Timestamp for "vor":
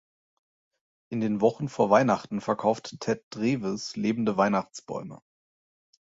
1.69-1.91